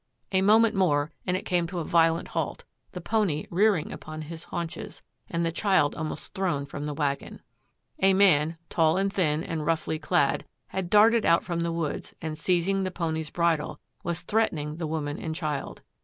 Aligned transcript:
A 0.31 0.41
moment 0.41 0.73
more 0.73 1.11
and 1.27 1.37
it 1.37 1.45
came 1.45 1.67
to 1.67 1.77
a 1.77 1.83
violent 1.85 2.29
halt, 2.29 2.63
the 2.93 3.01
pony 3.01 3.45
rearing 3.51 3.91
upon 3.91 4.23
his 4.23 4.45
haunches, 4.45 5.03
and 5.29 5.45
the 5.45 5.51
child 5.51 5.93
almost 5.93 6.33
thrown 6.33 6.65
from 6.65 6.87
the 6.87 6.93
wagon. 6.95 7.39
A 8.01 8.15
man, 8.15 8.57
tall 8.67 8.97
and 8.97 9.13
thin 9.13 9.43
and 9.43 9.63
roughly 9.63 9.99
clad, 9.99 10.43
had 10.69 10.89
darted 10.89 11.23
out 11.23 11.43
from 11.43 11.59
the 11.59 11.71
woods, 11.71 12.15
and 12.19 12.35
seizing 12.35 12.81
the 12.81 12.89
pony's 12.89 13.29
bridle, 13.29 13.79
was 14.03 14.21
threatening 14.21 14.77
the 14.77 14.87
woman 14.87 15.19
and 15.19 15.35
child. 15.35 15.83